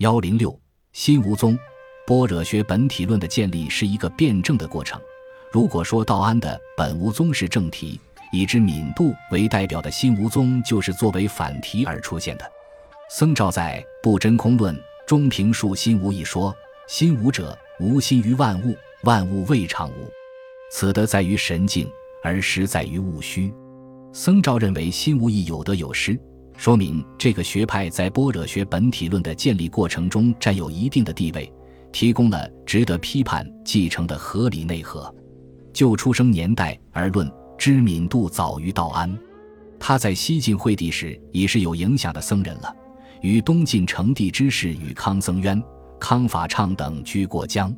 [0.00, 0.58] 幺零六
[0.94, 1.58] 心无宗，
[2.06, 4.98] 般若学本体论的建立是一个辩证的过程。
[5.52, 8.00] 如果说道安的本无宗是正题，
[8.32, 12.50] 以知敏度为代表的心无宗就是作为反题而出现的。
[13.10, 14.74] 僧肇在《不真空论》
[15.06, 16.56] 中评述心无一说
[16.88, 20.10] ：“心无者，无心于万物，万物未尝无。
[20.72, 21.86] 此德在于神境，
[22.22, 23.52] 而实在于物虚。”
[24.14, 26.18] 僧肇认为心无义有得有失。
[26.60, 31.50] 说明这个学派在般若学本体论的建立过程中占有一定的地位，
[31.90, 35.10] 提供了值得批判继承的合理内核。
[35.72, 39.18] 就出生年代而论，知敏度早于道安。
[39.78, 42.70] 他在西晋惠帝时已是有影响的僧人了，
[43.22, 45.62] 与东晋成帝之士与康僧渊、
[45.98, 47.74] 康法畅等居过江，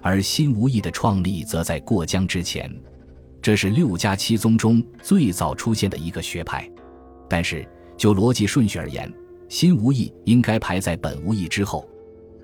[0.00, 2.72] 而新无义的创立则在过江之前。
[3.42, 6.70] 这是六家七宗中最早出现的一个学派，
[7.28, 7.68] 但是。
[8.02, 9.08] 就逻辑顺序而言，
[9.48, 11.88] 心无义应该排在本无义之后，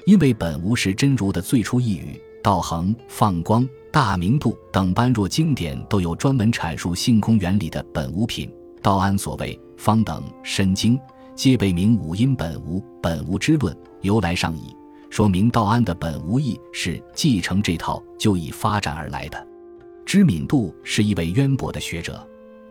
[0.07, 2.17] 因为本无是真如的最初意语。
[2.45, 8.49] 道恒、放光、大明度等般若经典都有专门阐述性空原理的本无品。
[8.81, 10.97] 道安所谓方等深经，
[11.35, 14.73] 皆被名五音本无、本无之论由来上矣，
[15.11, 19.47] 说明道安的本无义是继承这套就已发展而来的。
[20.07, 22.25] 知敏度是一位渊博的学者。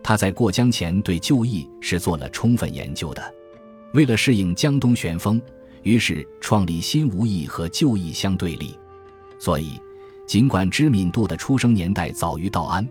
[0.08, 3.22] 他在过江前对旧义是做了充分研究的，
[3.94, 5.41] 为了适应江东旋风，
[5.83, 8.73] 于是创立新无义和旧义相对立。
[9.38, 9.78] 所以，
[10.25, 12.88] 尽管知敏度的出生年代早于道安，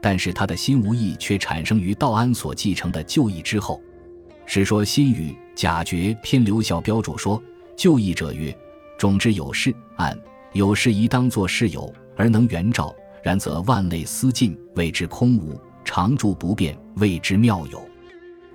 [0.00, 3.82] 但是他的新无义却产生于道安所继承的旧义之后。
[4.46, 7.42] 《史说新语·贾绝篇》刘孝标注说
[7.76, 8.56] ：“旧义者曰：
[8.96, 10.16] 种之有事，按
[10.52, 15.60] 有事宜当作事有，而能圆照；然则万类思尽，谓之空无。”
[15.94, 17.78] 常住不变，谓之妙有；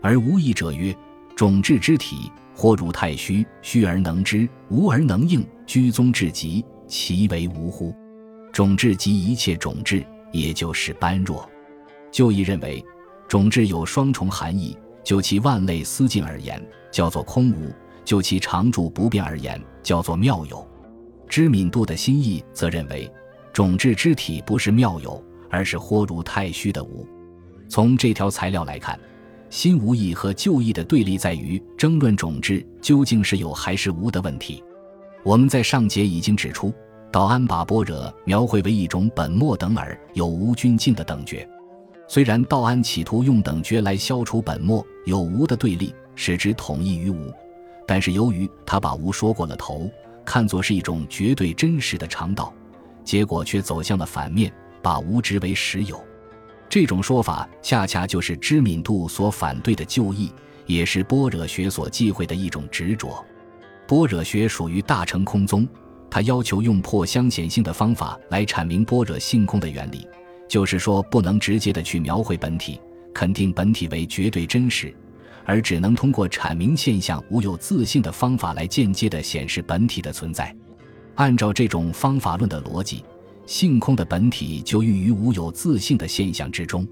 [0.02, 0.92] 而无义者曰：
[1.36, 7.94] 种质之体，或如太虚，虚而能知，无而能应，居宗至极，其为无乎？
[8.52, 11.48] 种质即一切种质，也就是般若。
[12.12, 12.84] 就义认为，
[13.28, 16.60] 种质有双重含义：就其万类思尽而言，
[16.92, 17.72] 叫做空无；
[18.04, 20.68] 就其常住不变而言，叫做妙有。
[21.30, 23.08] 知敏度的心意则认为，
[23.54, 27.08] 种质之体不是妙有，而是或如太虚的无。
[27.70, 29.00] 从这条材料来看，
[29.50, 34.64] 新无义和旧义的对立在于争论种质究竟是有还是无的问题。
[35.24, 36.74] 我们在上节已经指出，
[37.12, 41.48] 道安把般若描绘为一种本末等尔、有无均尽的等觉。
[42.08, 47.34] 虽然道安企图用等觉来消除本末有无的对立，使之统一于无，
[47.86, 49.92] 但是由于他把无说过了头，
[50.24, 52.54] 看作是一种绝对真实的常道，
[53.04, 54.50] 结果却走向了反面，
[54.82, 56.02] 把无执为实有。
[56.80, 60.32] 这种说法恰恰就是知敏度所反对的旧义，
[60.68, 63.26] 也是般若学所忌讳的一种执着。
[63.88, 65.68] 般若学属于大乘空宗，
[66.08, 70.08] 它要求用破相显性的方法来阐明般若性空的原理，
[70.48, 72.80] 就是说不能直接的去描绘本体，
[73.12, 74.96] 肯定本体为绝对真实，
[75.46, 80.56] 而只能通过阐明现象无有自性的方法来间接的显示本体的存在。
[81.16, 83.04] 按照这种方法论的逻辑。
[83.48, 86.86] 性空的本体就寓于无有自性的现象之中，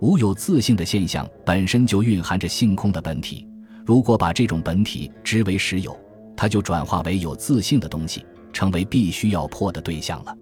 [0.00, 3.46] 无有自性的现象本身就蕴含着性空的本体。
[3.86, 5.96] 如果把这种本体知为实有，
[6.36, 10.36] 它就转化为有自性的东西，成为必须要破的对象了。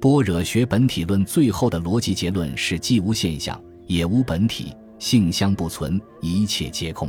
[0.00, 7.08] 般若学本体论最后的逻辑结论是：既无现象，也无本体，性相不存，一切皆空。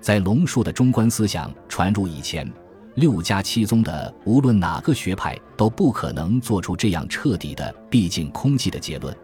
[0.00, 2.52] 在龙树的中观思想传入以前。
[2.94, 9.16] 六家七宗的无论哪个学派都不可能做出这样彻底的毕竟空寂的结论，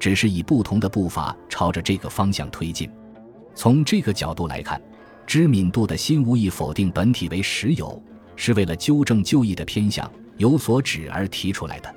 [0.00, 2.90] 只是以不同的步伐朝着这个方向推进。
[3.54, 4.82] 从这个角度来看，
[5.26, 8.02] 知敏度的新无意否定本体为实有，
[8.34, 11.94] 是为了纠正旧义的偏向有所指而提出来的，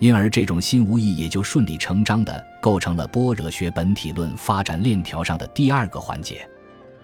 [0.00, 6.44] 因而这种新无意也就顺理成章地构成了般若学本体论发展链条上的第二个环节。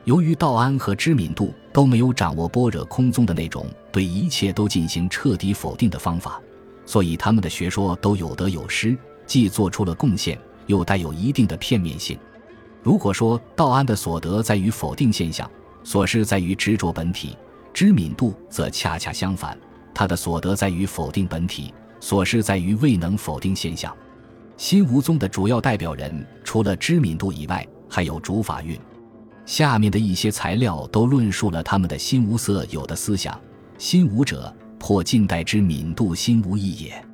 [0.04, 6.39] 由于道安和知敏度都没有掌握般若空宗的那种对一切都进行彻底否定的方法，
[6.84, 8.97] 所以他们的学说都有得有失，
[9.27, 12.18] 既做出了贡献，又带有一定的片面性。
[12.83, 15.51] 如果说道安的所得在于否定现象，
[15.83, 17.34] 所失在于执着本体，
[17.72, 19.59] 知敏度则恰恰相反，
[19.95, 23.95] 他的所得在于否定本体，所失在于未能否定现象。
[24.59, 28.78] 新无宗的主要代表人除了知敏度以外，还有竺法运。
[29.47, 33.39] 下面的一些材料都论述了他们的心无色有的思想。
[33.77, 37.05] 心无者，破近代之敏度心无义也。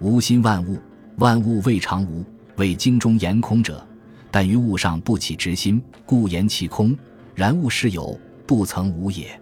[0.00, 0.78] 无心万物，
[1.16, 2.24] 万物未尝无。
[2.56, 3.86] 为经中言空者，
[4.30, 6.96] 但于物上不起执心，故言其空。
[7.34, 9.40] 然物是有，不曾无也。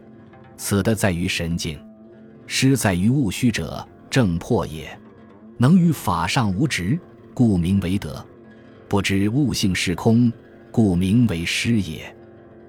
[0.59, 1.79] 此的在于神境，
[2.47, 4.99] 失在于务虚者，正破也。
[5.57, 6.99] 能于法上无执，
[7.33, 8.23] 故名为德；
[8.89, 10.31] 不知物性是空，
[10.71, 12.15] 故名为失也。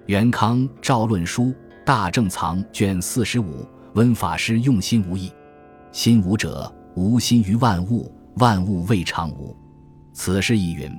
[0.07, 1.53] 元康赵论书
[1.85, 5.29] 大正藏卷四十五，温法师用心无益。
[5.91, 9.53] 心无者，无心于万物，万物未尝无。
[10.13, 10.89] 此是亦云。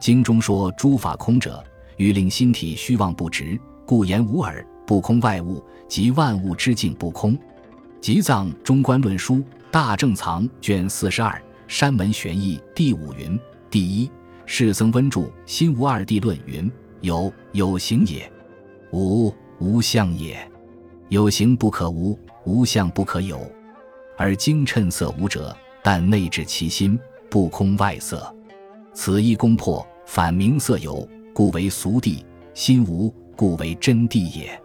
[0.00, 1.62] 经中说诸法空者，
[1.96, 4.64] 欲令心体虚妄不直，故言无耳。
[4.86, 7.36] 不空外物，即万物之境不空。
[8.00, 9.42] 集藏中观论书
[9.72, 13.36] 大正藏卷四十二，山门玄义第五云：
[13.68, 14.08] 第一，
[14.46, 16.70] 世僧温著心无二谛论云：
[17.00, 18.30] 有有形也，
[18.92, 20.38] 无无相也。
[21.08, 23.40] 有形不可无，无相不可有。
[24.16, 26.98] 而精趁色无者，但内至其心，
[27.28, 28.34] 不空外色。
[28.94, 32.22] 此一攻破，反名色有，故为俗谛；
[32.54, 34.58] 心无，故为真谛也。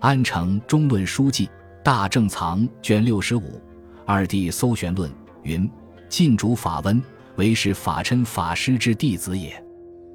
[0.00, 1.48] 安城中论书记
[1.84, 3.60] 大正藏卷六十五
[4.04, 5.10] 二弟搜玄论
[5.44, 5.70] 云：
[6.08, 7.00] 晋主法温
[7.36, 9.62] 为是法琛法师之弟子也。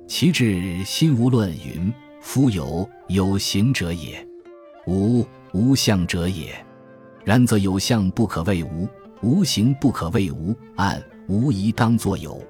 [0.08, 1.92] 其至心无论云：
[2.26, 4.28] 夫有有形者也，
[4.88, 5.24] 无
[5.54, 6.54] 无相者也。
[7.24, 8.90] 然则有相不可谓无，
[9.22, 12.42] 无形不可谓无，暗无疑当作有。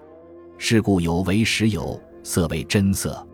[0.57, 3.27] 是故有为实有，色为真色。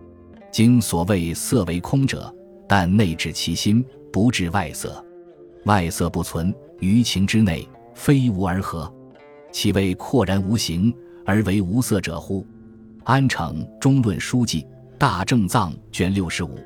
[0.52, 2.34] 经所谓色为空者。
[2.68, 5.04] 但内至其心，不至外色，
[5.66, 8.92] 外色不存于情之内，非无而合，
[9.52, 10.92] 其为阔然无形
[11.24, 12.44] 而为无色者乎？
[13.04, 14.66] 安城中论书记
[15.02, 16.60] 大正藏卷六十五，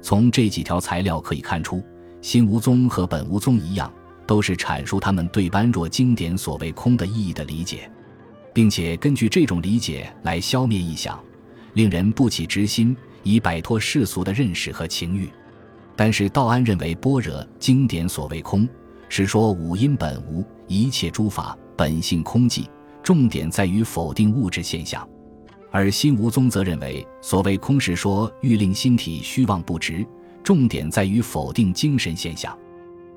[0.00, 1.84] 从这几条材料可以看出，
[2.22, 3.92] 新无宗和本无宗一样，
[4.26, 7.92] 都是阐述他们对般若经典所谓空的意义的理解，
[8.54, 11.22] 并且根据这种理解来消灭臆想，
[11.74, 15.28] 令人不起执心，以摆脱世俗的认识和情欲。
[15.94, 18.66] 但是道安认为般若经典所谓空，
[19.10, 22.64] 是说五阴本无，一切诸法本性空寂，
[23.02, 25.06] 重点在于否定物质现象；
[25.72, 30.06] 而心无宗则认为所谓空是说欲令心体虚妄不直，
[30.44, 32.56] 重点在于否定精神现象。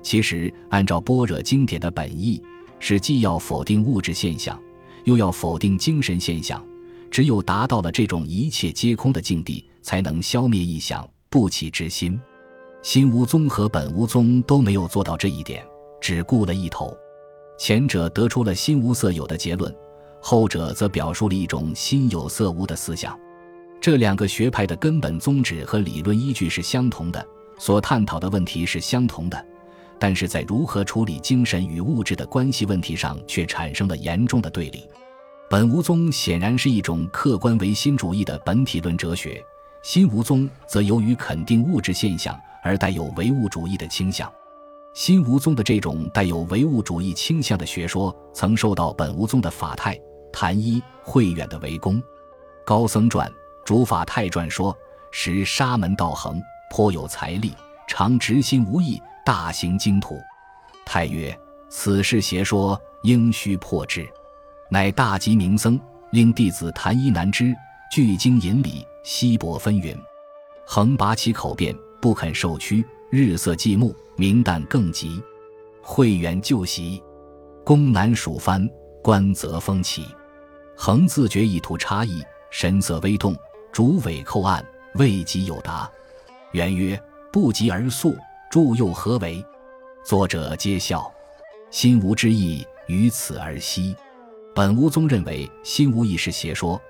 [0.02, 2.42] 其实按照般若经典的本意，
[2.80, 4.58] 是既要否定物质现象，
[5.04, 6.64] 又要否定精神现象。
[7.10, 12.18] 只有达到了这种一切皆空的境地，才能消灭臆想，不起之心。
[12.82, 15.64] 心无宗和本无宗都没有做到这一点，
[16.00, 16.96] 只顾了一头。
[17.58, 19.74] 前者得出了心无色有的结论，
[20.28, 23.16] 后者则表述了一种心有色无的思想。
[23.80, 27.24] 这两个学派的根本宗旨和理论依据是相同的，
[27.58, 29.46] 所探讨的问题是相同的，
[30.00, 34.82] 但是在如何处理精神与物质的关系问题上却产生了严重的对立。
[35.48, 39.40] 本无宗显然是一种客观唯心主义的本体论哲学，
[39.84, 42.36] 心无宗则由于肯定物质现象。
[42.64, 44.28] 而带有唯物主义的倾向，
[44.92, 49.96] 心无宗的这种带有唯物主义倾向的学说，曾受到本无宗的法太、
[50.38, 52.02] 谭一、慧远的围攻。
[52.62, 53.32] 高僧传
[53.64, 54.76] 主法太传说：
[55.10, 56.38] 时沙门道恒
[56.70, 57.54] 颇有财力，
[57.88, 60.20] 常执心无益，大行经土。
[60.84, 61.34] 太曰：
[61.70, 64.06] 此事邪说，应须破之。
[64.68, 65.80] 乃大吉名僧，
[66.10, 67.54] 令弟子谭一难之，
[67.90, 69.96] 聚经引礼，稀薄纷纭。
[70.66, 71.74] 恒拔其口辩。
[71.98, 75.20] 不肯受屈，日色寂暮，明旦更急。
[75.80, 77.02] 慧远就席，
[77.64, 78.68] 宫南蜀藩，
[79.02, 80.04] 官则风起。
[80.78, 83.34] 恒自觉意图差异，神色微动，
[83.72, 84.64] 主尾叩案，
[84.96, 85.90] 未及有答。
[86.52, 87.00] 元曰
[87.32, 88.14] ：“不疾而速，
[88.50, 89.42] 助又何为？”
[90.04, 91.10] 作者皆笑。
[91.70, 93.96] 心无之意，于此而息。
[94.54, 96.80] 本无宗认为心无意是邪说，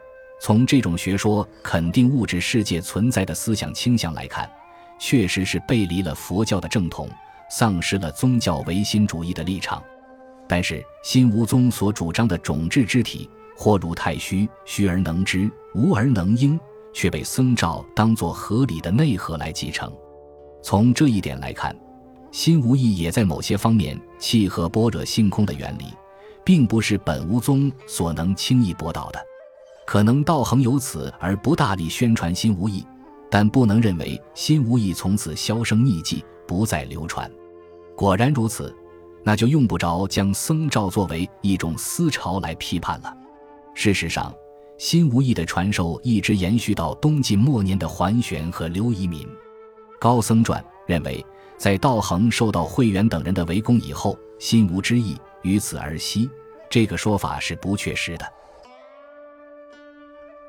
[0.40, 4.50] 从这种学说肯定物质世界存在的思想倾向来看。
[4.98, 7.08] 确实是背离了佛教的正统，
[7.50, 9.82] 丧失了宗教唯心主义的立场。
[10.48, 16.58] 但是心无宗所主张的种质之体，或如太虚，虚而能知，无而能应，
[16.92, 19.90] 却被僧肇当作合理的内核来继承。
[20.62, 21.74] 从这一点来看，
[22.30, 25.86] 心无意也在某些方面契合般若性空的原理，
[26.44, 29.18] 并不是本无宗所能轻易驳倒的。
[29.86, 32.84] 可能道恒由此而不大力宣传心无意。
[33.28, 37.28] 但不能认为心无意从此销声匿迹，不再流传。
[37.96, 38.72] 果然如此，
[39.24, 43.12] 那就用不着将僧肇作为一种思潮来批判了。
[43.78, 44.34] 事实上，
[44.78, 49.28] 心无意的传授一直延续到东晋末年的桓玄和刘遗民。
[50.00, 51.24] 高僧传认为，
[51.58, 56.28] 在道恒受到慧远等人的围攻以后，心无之意于此而息。
[56.70, 58.26] 这个说法是不确实的。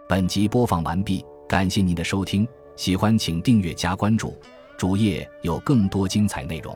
[0.08, 2.48] 本集播放完毕，感谢您的收听。
[2.78, 4.38] 喜欢请订阅加关注，
[4.78, 6.76] 主页有更多精彩内容。